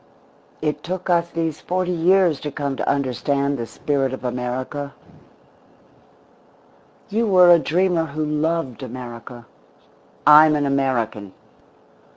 It 0.63 0.81
took 0.81 1.11
us 1.11 1.29
these 1.29 1.61
forty 1.61 1.91
years 1.91 2.39
to 2.39 2.51
come 2.51 2.75
to 2.75 2.89
understand 2.89 3.59
the 3.59 3.67
spirit 3.67 4.13
of 4.13 4.23
America. 4.23 4.95
You 7.09 7.27
were 7.27 7.51
a 7.51 7.59
dreamer 7.59 8.05
who 8.05 8.25
loved 8.25 8.81
America. 8.81 9.45
I'm 10.25 10.55
an 10.55 10.65
American. 10.65 11.33